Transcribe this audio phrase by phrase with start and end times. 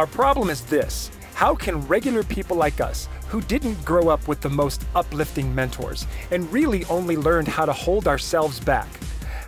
[0.00, 4.40] Our problem is this how can regular people like us, who didn't grow up with
[4.40, 8.88] the most uplifting mentors and really only learned how to hold ourselves back,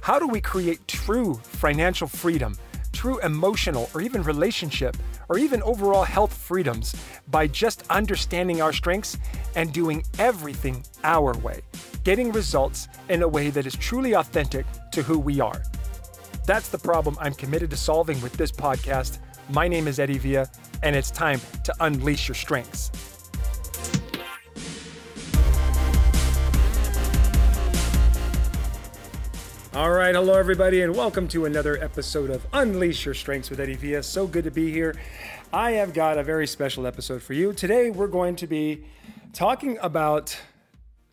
[0.02, 2.54] how do we create true financial freedom,
[2.92, 4.94] true emotional or even relationship,
[5.30, 6.94] or even overall health freedoms
[7.28, 9.16] by just understanding our strengths
[9.56, 11.62] and doing everything our way,
[12.04, 15.62] getting results in a way that is truly authentic to who we are?
[16.44, 19.18] That's the problem I'm committed to solving with this podcast.
[19.48, 20.48] My name is Eddie Villa,
[20.82, 22.90] and it's time to unleash your strengths.
[29.74, 33.74] All right, hello everybody, and welcome to another episode of Unleash Your Strengths with Eddie
[33.74, 34.02] Villa.
[34.02, 34.94] So good to be here.
[35.52, 37.52] I have got a very special episode for you.
[37.52, 38.84] Today, we're going to be
[39.32, 40.38] talking about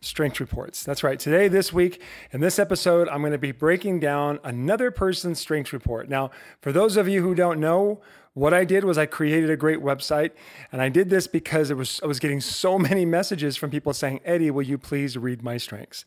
[0.00, 0.82] strength reports.
[0.82, 1.18] That's right.
[1.18, 2.00] Today, this week,
[2.32, 6.08] in this episode, I'm going to be breaking down another person's strength report.
[6.08, 8.00] Now, for those of you who don't know,
[8.32, 10.30] what I did was I created a great website,
[10.70, 13.92] and I did this because it was I was getting so many messages from people
[13.92, 16.04] saying, "Eddie, will you please read my strengths?"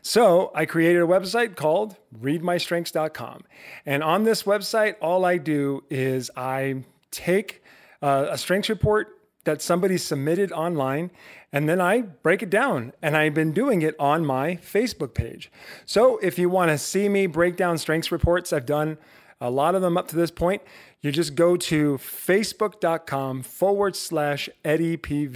[0.00, 3.42] So I created a website called ReadMyStrengths.com,
[3.84, 7.64] and on this website, all I do is I take
[8.00, 9.08] uh, a strengths report
[9.46, 11.10] that somebody submitted online
[11.52, 15.50] and then I break it down and I've been doing it on my Facebook page.
[15.86, 18.98] So if you want to see me break down strengths reports, I've done
[19.40, 20.60] a lot of them up to this point.
[21.00, 25.26] You just go to facebook.com forward slash Eddie P.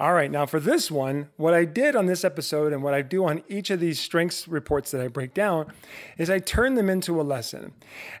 [0.00, 3.02] All right, now for this one, what I did on this episode and what I
[3.02, 5.72] do on each of these strengths reports that I break down
[6.16, 7.72] is I turn them into a lesson.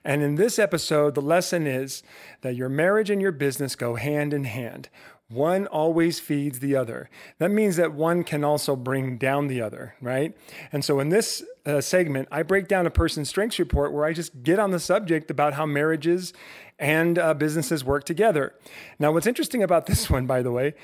[0.04, 2.02] And in this episode, the lesson is
[2.42, 4.88] that your marriage and your business go hand in hand.
[5.30, 7.10] One always feeds the other.
[7.36, 10.34] That means that one can also bring down the other, right?
[10.72, 14.14] And so in this uh, segment, I break down a person's strengths report where I
[14.14, 16.32] just get on the subject about how marriages
[16.78, 18.54] and uh, businesses work together.
[18.98, 20.74] Now, what's interesting about this one, by the way,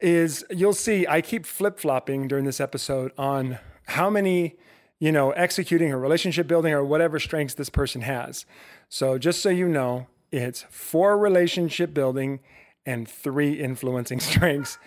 [0.00, 4.56] is you'll see I keep flip flopping during this episode on how many,
[4.98, 8.46] you know, executing or relationship building or whatever strengths this person has.
[8.88, 12.40] So just so you know, it's four relationship building
[12.86, 14.78] and three influencing strengths.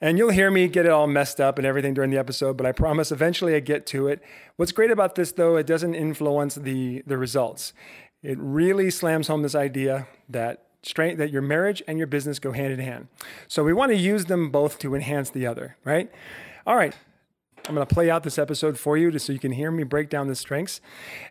[0.00, 2.66] And you'll hear me get it all messed up and everything during the episode, but
[2.66, 4.22] I promise eventually I get to it.
[4.56, 7.72] What's great about this though, it doesn't influence the the results.
[8.22, 12.52] It really slams home this idea that strength that your marriage and your business go
[12.52, 13.08] hand in hand.
[13.48, 16.10] So we want to use them both to enhance the other, right?
[16.66, 16.94] All right.
[17.68, 19.84] I'm going to play out this episode for you just so you can hear me
[19.84, 20.80] break down the strengths.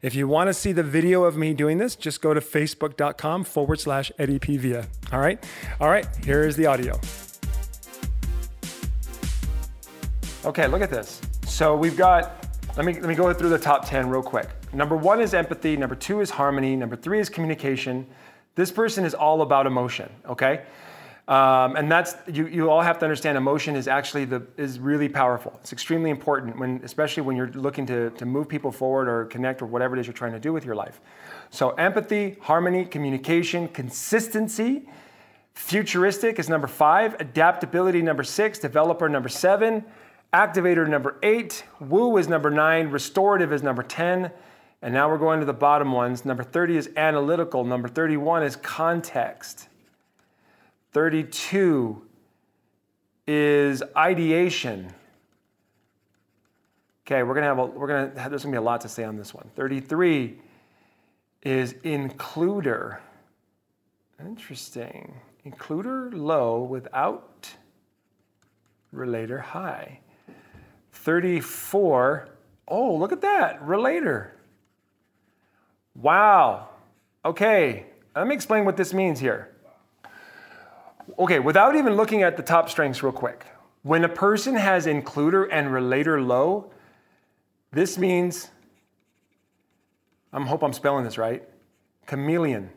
[0.02, 3.44] If you want to see the video of me doing this, just go to facebook.com
[3.44, 4.40] forward slash Eddie.
[5.12, 5.44] All right.
[5.82, 6.08] All right.
[6.24, 6.98] Here is the audio.
[10.46, 11.22] Okay, look at this.
[11.46, 12.48] So we've got,
[12.78, 14.48] let me, let me go through the top 10 real quick.
[14.74, 15.76] Number one is empathy.
[15.76, 16.78] Number two is harmony.
[16.78, 18.08] Number three is communication.
[18.56, 20.64] This person is all about emotion, okay?
[21.28, 25.08] Um, and that's you, you all have to understand emotion is actually the is really
[25.08, 25.58] powerful.
[25.62, 29.62] It's extremely important when especially when you're looking to, to move people forward or connect
[29.62, 31.00] or whatever it is you're trying to do with your life.
[31.50, 34.90] So empathy, harmony, communication, consistency,
[35.54, 39.86] futuristic is number five, adaptability number six, developer number seven,
[40.34, 44.32] activator number eight, woo is number nine, restorative is number 10.
[44.82, 46.26] And now we're going to the bottom ones.
[46.26, 47.64] Number 30 is analytical.
[47.64, 49.68] Number 31 is context.
[50.94, 52.02] 32
[53.28, 54.94] is ideation.
[57.06, 59.04] Okay, we're gonna have a, we're gonna have, there's gonna be a lot to say
[59.04, 59.50] on this one.
[59.56, 60.40] 33
[61.44, 63.00] is includer.
[64.20, 65.14] Interesting.
[65.46, 67.50] Includer low without
[68.92, 70.00] relator high.
[70.94, 72.30] 34,
[72.68, 74.36] oh, look at that, relator.
[75.96, 76.70] Wow.
[77.24, 77.86] Okay,
[78.16, 79.50] let me explain what this means here.
[81.20, 83.46] Okay, without even looking at the top strengths real quick.
[83.84, 86.72] When a person has includer and relator low,
[87.72, 88.50] this means,
[90.32, 91.44] I hope I'm spelling this right,
[92.06, 92.70] chameleon.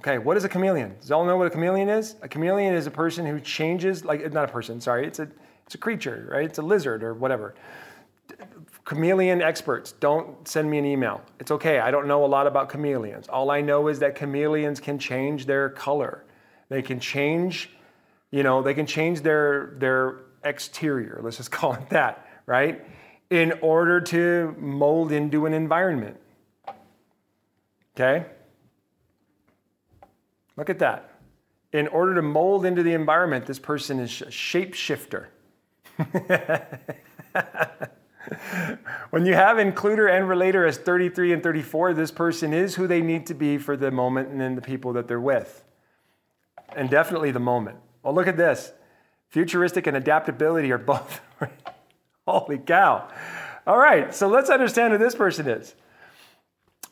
[0.00, 0.96] Okay, what is a chameleon?
[1.00, 2.16] Does all know what a chameleon is?
[2.20, 5.28] A chameleon is a person who changes, like not a person, sorry, it's a
[5.64, 6.44] it's a creature, right?
[6.44, 7.54] It's a lizard or whatever
[8.84, 11.22] chameleon experts, don't send me an email.
[11.40, 11.78] It's okay.
[11.78, 13.28] I don't know a lot about chameleons.
[13.28, 16.24] All I know is that chameleons can change their color.
[16.68, 17.70] They can change,
[18.30, 21.20] you know, they can change their their exterior.
[21.22, 22.84] Let's just call it that, right?
[23.30, 26.18] In order to mold into an environment.
[27.96, 28.26] Okay?
[30.56, 31.10] Look at that.
[31.72, 35.26] In order to mold into the environment, this person is a shapeshifter.
[39.10, 43.00] when you have includer and relator as 33 and 34, this person is who they
[43.00, 45.64] need to be for the moment and then the people that they're with.
[46.76, 47.78] And definitely the moment.
[48.02, 48.72] Well, look at this.
[49.30, 51.20] Futuristic and adaptability are both.
[52.26, 53.08] Holy cow.
[53.66, 55.74] All right, so let's understand who this person is.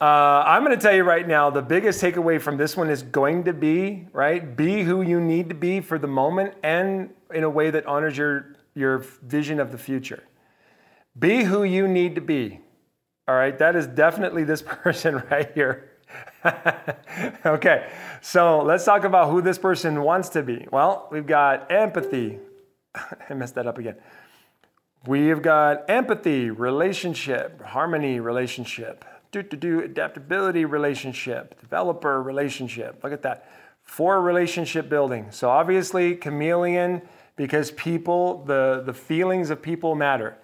[0.00, 3.02] Uh, I'm going to tell you right now the biggest takeaway from this one is
[3.02, 4.56] going to be, right?
[4.56, 8.16] Be who you need to be for the moment and in a way that honors
[8.16, 10.24] your, your vision of the future.
[11.18, 12.60] Be who you need to be.
[13.28, 15.90] All right, that is definitely this person right here.
[17.46, 17.88] okay,
[18.20, 20.66] so let's talk about who this person wants to be.
[20.70, 22.38] Well, we've got empathy.
[22.94, 23.96] I messed that up again.
[25.06, 33.02] We've got empathy, relationship, harmony, relationship, do to do adaptability, relationship, developer, relationship.
[33.02, 33.48] Look at that.
[33.82, 35.26] For relationship building.
[35.30, 37.02] So obviously, chameleon,
[37.34, 40.36] because people, the, the feelings of people matter.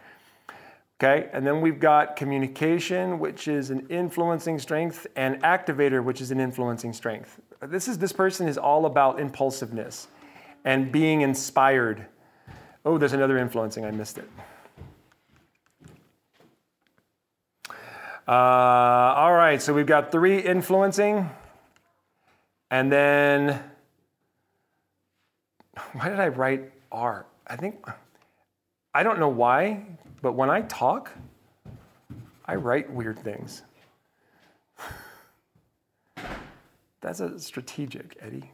[1.01, 6.33] Okay, and then we've got communication, which is an influencing strength, and activator, which is
[6.33, 7.41] an influencing strength.
[7.63, 10.09] This is this person is all about impulsiveness
[10.65, 12.05] and being inspired.
[12.85, 13.85] Oh, there's another influencing.
[13.85, 14.29] I missed it.
[18.27, 21.31] Uh, all right, so we've got three influencing,
[22.73, 23.63] and then
[25.93, 27.25] why did I write R?
[27.47, 27.87] I think
[28.93, 29.87] I don't know why,
[30.23, 31.11] but when I talk,
[32.45, 33.63] I write weird things.
[37.01, 38.51] That's a strategic, Eddie.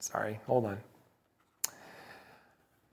[0.00, 0.78] Sorry, hold on.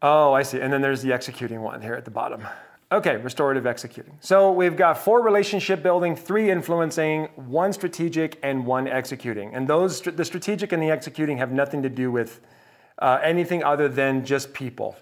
[0.02, 0.60] Oh, I see.
[0.60, 2.44] And then there's the executing one here at the bottom.
[2.92, 4.18] Okay, restorative executing.
[4.20, 9.54] So we've got four relationship building, three influencing, one strategic, and one executing.
[9.54, 12.42] And those, the strategic and the executing have nothing to do with
[12.98, 14.96] uh, anything other than just people.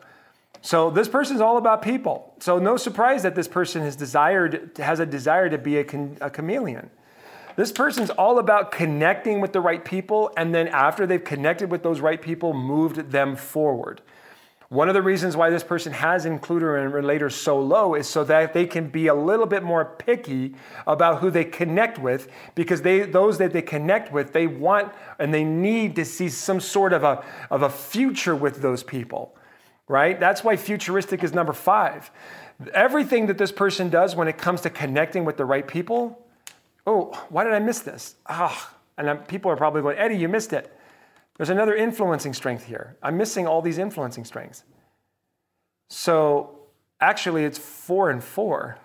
[0.61, 2.33] So this person is all about people.
[2.39, 5.85] So no surprise that this person has desired has a desire to be a,
[6.21, 6.89] a chameleon.
[7.55, 11.81] This person's all about connecting with the right people, and then after they've connected with
[11.81, 14.01] those right people, moved them forward.
[14.69, 18.25] One of the reasons why this person has includer and relator so low is so
[18.25, 20.55] that they can be a little bit more picky
[20.85, 25.33] about who they connect with because they those that they connect with they want and
[25.33, 29.36] they need to see some sort of a, of a future with those people
[29.87, 30.19] right?
[30.19, 32.11] That's why futuristic is number five.
[32.73, 36.25] Everything that this person does when it comes to connecting with the right people,
[36.85, 38.15] oh, why did I miss this?
[38.27, 40.73] Ah, and I'm, people are probably going, Eddie, you missed it.
[41.37, 42.97] There's another influencing strength here.
[43.03, 44.63] I'm missing all these influencing strengths.
[45.89, 46.59] So
[46.99, 48.77] actually, it's four and four.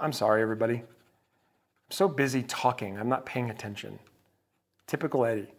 [0.00, 0.76] I'm sorry, everybody.
[0.76, 3.98] I'm so busy talking, I'm not paying attention.
[4.86, 5.52] Typical Eddie.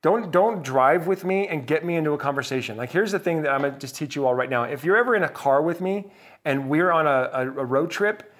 [0.00, 2.76] Don't, don't drive with me and get me into a conversation.
[2.76, 4.62] Like, here's the thing that I'm gonna just teach you all right now.
[4.62, 6.12] If you're ever in a car with me
[6.44, 8.32] and we're on a, a, a road trip,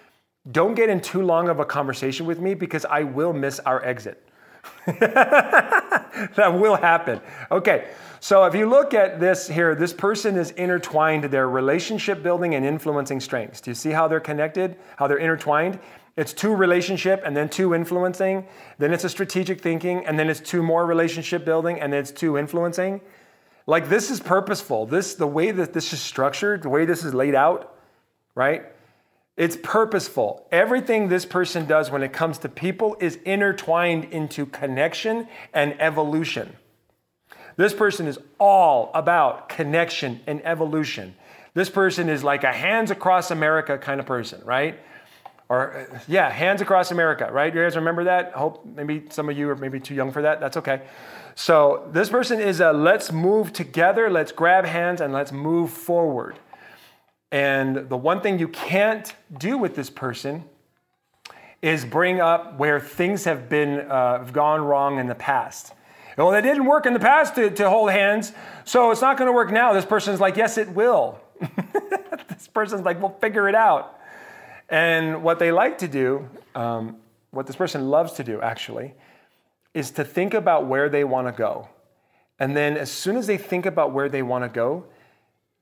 [0.53, 3.85] don't get in too long of a conversation with me because I will miss our
[3.85, 4.25] exit.
[4.87, 7.21] that will happen.
[7.51, 7.89] Okay,
[8.21, 12.65] so if you look at this here, this person is intertwined their relationship building and
[12.65, 13.61] influencing strengths.
[13.61, 15.79] Do you see how they're connected, how they're intertwined?
[16.19, 18.49] It's two relationship and then two influencing.
[18.79, 22.11] Then it's a strategic thinking and then it's two more relationship building and then it's
[22.11, 23.01] two influencing.
[23.69, 24.85] Like this is purposeful.
[24.87, 27.73] This the way that this is structured, the way this is laid out,
[28.35, 28.65] right?
[29.37, 30.45] It's purposeful.
[30.51, 36.57] Everything this person does when it comes to people is intertwined into connection and evolution.
[37.55, 41.15] This person is all about connection and evolution.
[41.55, 44.81] This person is like a hands across America kind of person, right?
[45.49, 47.55] Or yeah, Hands Across America, right?
[47.55, 48.33] You guys remember that?
[48.35, 50.41] I hope maybe some of you are maybe too young for that.
[50.41, 50.83] That's okay.
[51.35, 56.39] So this person is a let's move together, let's grab hands, and let's move forward.
[57.31, 60.45] And the one thing you can't do with this person
[61.63, 65.73] is bring up where things have been uh, gone wrong in the past.
[66.17, 68.33] Well, it didn't work in the past to, to hold hands,
[68.65, 69.73] so it's not going to work now.
[69.73, 71.21] This person's like, yes, it will.
[72.29, 73.98] this person's like, we'll figure it out.
[74.69, 76.97] And what they like to do, um,
[77.31, 78.95] what this person loves to do actually,
[79.75, 81.69] is to think about where they want to go.
[82.39, 84.87] And then as soon as they think about where they want to go,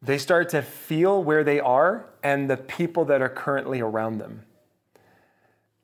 [0.03, 4.45] they start to feel where they are and the people that are currently around them.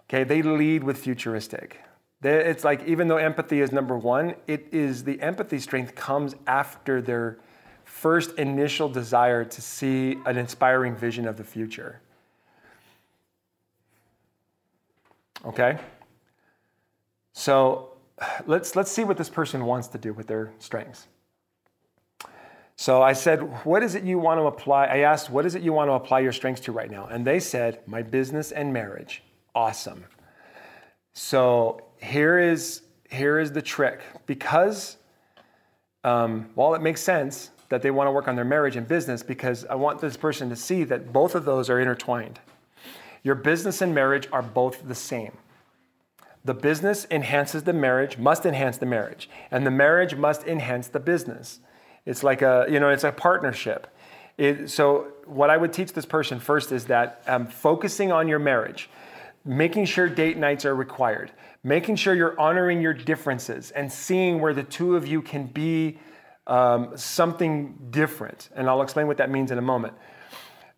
[0.04, 1.80] Okay, they lead with futuristic.
[2.22, 7.00] It's like even though empathy is number one, it is the empathy strength comes after
[7.00, 7.38] their
[7.84, 12.00] first initial desire to see an inspiring vision of the future.
[15.44, 15.78] Okay?
[17.32, 17.92] So
[18.46, 21.08] let's, let's see what this person wants to do with their strengths.
[22.76, 24.86] So I said, What is it you want to apply?
[24.86, 27.06] I asked, What is it you want to apply your strengths to right now?
[27.06, 29.22] And they said, My business and marriage.
[29.54, 30.04] Awesome.
[31.12, 34.00] So here is, here is the trick.
[34.26, 34.96] Because,
[36.04, 39.22] um, while it makes sense that they want to work on their marriage and business,
[39.22, 42.40] because I want this person to see that both of those are intertwined.
[43.22, 45.36] Your business and marriage are both the same.
[46.44, 50.98] The business enhances the marriage, must enhance the marriage, and the marriage must enhance the
[50.98, 51.60] business.
[52.04, 53.86] It's like a, you know, it's a partnership.
[54.38, 58.40] It, so, what I would teach this person first is that um, focusing on your
[58.40, 58.90] marriage,
[59.44, 61.30] making sure date nights are required,
[61.62, 65.98] making sure you're honoring your differences and seeing where the two of you can be
[66.48, 68.48] um, something different.
[68.56, 69.94] And I'll explain what that means in a moment.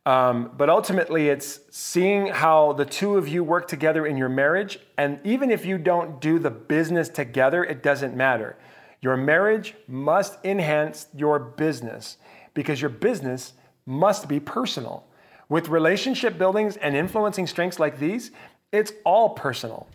[0.06, 4.78] Um, but ultimately, it's seeing how the two of you work together in your marriage.
[4.98, 8.56] And even if you don't do the business together, it doesn't matter.
[9.00, 12.18] Your marriage must enhance your business
[12.52, 13.54] because your business
[13.86, 15.04] must be personal.
[15.48, 18.30] With relationship buildings and influencing strengths like these,
[18.72, 19.86] it's all personal.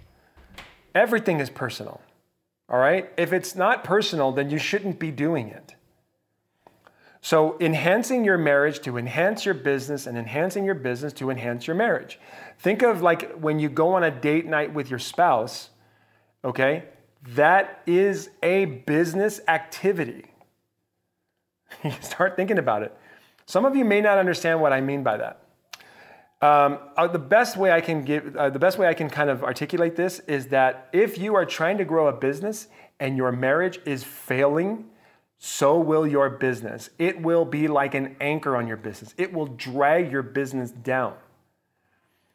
[0.96, 2.02] Everything is personal.
[2.68, 3.12] All right?
[3.18, 5.76] If it's not personal, then you shouldn't be doing it.
[7.22, 11.76] So, enhancing your marriage to enhance your business and enhancing your business to enhance your
[11.76, 12.18] marriage.
[12.60, 15.70] Think of like when you go on a date night with your spouse,
[16.46, 16.86] okay?
[17.36, 20.32] That is a business activity.
[21.84, 22.96] you start thinking about it.
[23.46, 25.44] Some of you may not understand what I mean by that.
[26.42, 29.30] Um, uh, the best way I can give, uh, the best way I can kind
[29.30, 32.68] of articulate this is that if you are trying to grow a business
[33.02, 34.86] and your marriage is failing,
[35.40, 36.90] so will your business.
[37.00, 41.16] It will be like an anchor on your business, it will drag your business down.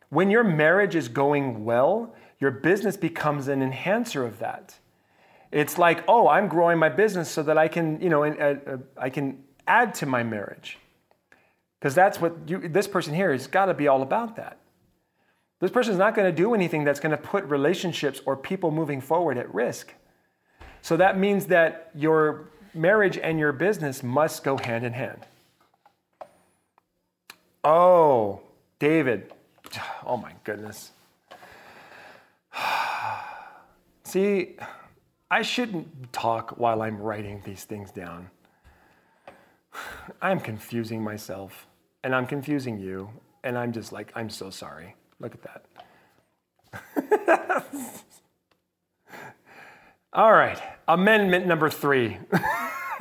[0.09, 4.79] When your marriage is going well, your business becomes an enhancer of that.
[5.51, 8.77] It's like, oh, I'm growing my business so that I can, you know, uh, uh,
[8.97, 10.79] I can add to my marriage.
[11.79, 14.59] Because that's what you, this person here has got to be all about that.
[15.61, 18.71] This person is not going to do anything that's going to put relationships or people
[18.71, 19.95] moving forward at risk.
[20.83, 25.27] So that means that your marriage and your business must go hand in hand.
[27.63, 28.41] Oh,
[28.79, 29.33] David.
[30.07, 30.93] Oh my goodness.
[34.05, 34.57] See,
[35.31, 38.29] I shouldn't talk while I'm writing these things down.
[40.23, 41.67] I'm confusing myself
[42.05, 43.09] and I'm confusing you,
[43.43, 44.95] and I'm just like, I'm so sorry.
[45.21, 45.65] Look at that.
[50.13, 52.19] All right, amendment number three.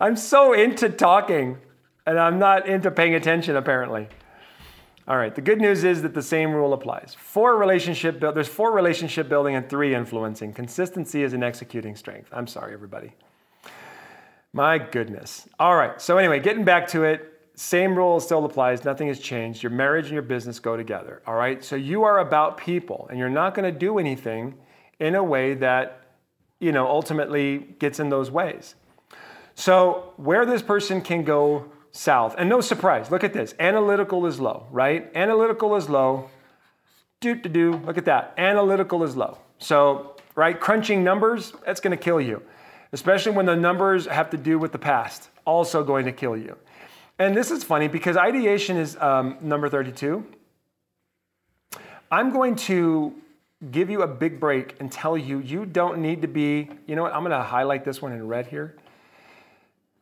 [0.00, 1.58] I'm so into talking,
[2.06, 4.08] and I'm not into paying attention, apparently.
[5.08, 7.16] All right, the good news is that the same rule applies.
[7.18, 10.52] Four relationship build, there's four relationship building and three influencing.
[10.52, 12.28] Consistency is an executing strength.
[12.32, 13.12] I'm sorry, everybody.
[14.52, 15.48] My goodness.
[15.58, 17.26] All right, so anyway, getting back to it,
[17.56, 18.84] same rule still applies.
[18.84, 19.62] Nothing has changed.
[19.62, 21.22] Your marriage and your business go together.
[21.26, 24.54] All right, so you are about people, and you're not going to do anything
[24.98, 26.00] in a way that
[26.60, 28.76] you know, ultimately gets in those ways.
[29.54, 34.38] So, where this person can go south, and no surprise, look at this analytical is
[34.38, 35.10] low, right?
[35.14, 36.30] Analytical is low.
[37.20, 38.34] Do, do, do, look at that.
[38.38, 39.38] Analytical is low.
[39.58, 42.42] So, right, crunching numbers, that's going to kill you,
[42.92, 46.56] especially when the numbers have to do with the past, also going to kill you.
[47.18, 50.24] And this is funny because ideation is um, number 32.
[52.10, 53.14] I'm going to
[53.70, 57.02] give you a big break and tell you you don't need to be, you know
[57.02, 58.76] what, I'm gonna highlight this one in red here.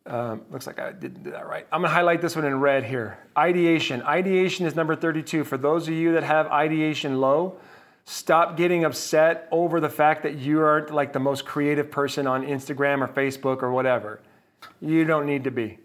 [0.07, 1.67] Um, looks like I didn't do that right.
[1.73, 3.19] I'm gonna highlight this one in red here.
[3.37, 4.03] Ideation.
[4.03, 5.45] Ideation is number 32.
[5.45, 7.59] For those of you that have ideation low,
[8.05, 12.47] stop getting upset over the fact that you aren't like the most creative person on
[12.47, 14.21] Instagram or Facebook or whatever.
[14.81, 15.79] You don't need to be.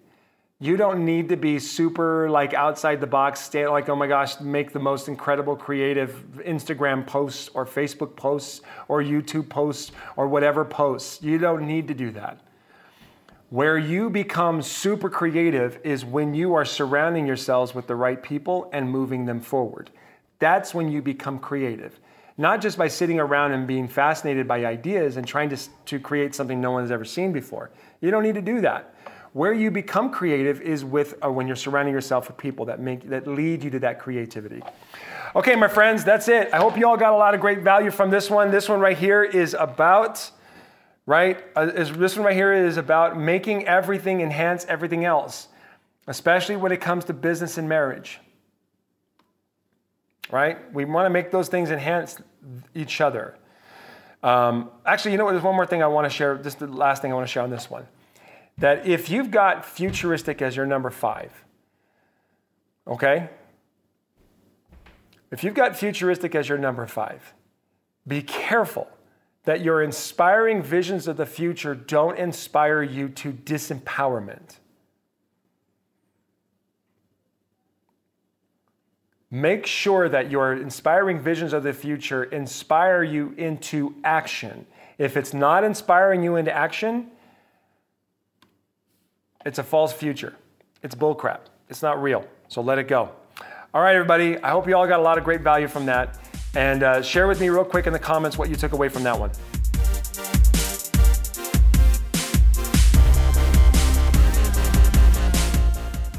[0.59, 4.39] You don't need to be super like outside the box, stay like, oh my gosh,
[4.39, 10.63] make the most incredible creative Instagram posts or Facebook posts or YouTube posts or whatever
[10.63, 11.21] posts.
[11.21, 12.39] You don't need to do that.
[13.49, 18.69] Where you become super creative is when you are surrounding yourselves with the right people
[18.73, 19.91] and moving them forward.
[20.39, 21.99] That's when you become creative.
[22.37, 26.33] Not just by sitting around and being fascinated by ideas and trying to, to create
[26.33, 27.69] something no one has ever seen before.
[28.01, 28.92] You don't need to do that.
[29.33, 33.09] Where you become creative is with uh, when you're surrounding yourself with people that make
[33.09, 34.61] that lead you to that creativity.
[35.35, 36.53] Okay, my friends, that's it.
[36.53, 38.51] I hope you all got a lot of great value from this one.
[38.51, 40.31] This one right here is about
[41.05, 41.43] right?
[41.55, 45.47] Uh, is, this one right here is about making everything enhance everything else,
[46.07, 48.19] especially when it comes to business and marriage.
[50.31, 50.71] Right?
[50.73, 52.17] We want to make those things enhance
[52.73, 53.35] each other.
[54.23, 55.31] Um, actually, you know what?
[55.31, 56.37] There's one more thing I want to share.
[56.37, 57.85] Just the last thing I want to share on this one
[58.57, 61.31] that if you've got futuristic as your number five,
[62.87, 63.29] okay?
[65.31, 67.33] If you've got futuristic as your number five,
[68.07, 68.87] be careful
[69.45, 74.57] that your inspiring visions of the future don't inspire you to disempowerment.
[79.31, 84.67] Make sure that your inspiring visions of the future inspire you into action.
[84.99, 87.09] If it's not inspiring you into action,
[89.45, 90.35] it's a false future.
[90.81, 91.39] It's bullcrap.
[91.69, 92.25] It's not real.
[92.47, 93.09] So let it go.
[93.73, 94.37] All right, everybody.
[94.39, 96.19] I hope you all got a lot of great value from that.
[96.55, 99.03] And uh, share with me real quick in the comments what you took away from
[99.03, 99.31] that one.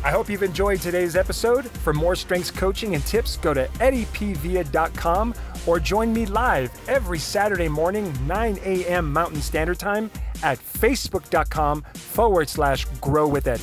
[0.03, 1.65] I hope you've enjoyed today's episode.
[1.71, 5.35] For more strengths coaching and tips, go to eddiepvia.com
[5.67, 9.13] or join me live every Saturday morning, 9 a.m.
[9.13, 10.11] Mountain Standard Time
[10.43, 13.63] at facebook.com forward slash grow with Eddie.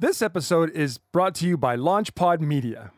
[0.00, 2.92] This episode is brought to you by LaunchPod Media.